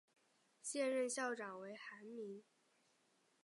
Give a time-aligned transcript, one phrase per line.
[0.63, 2.43] 现任校长为韩民。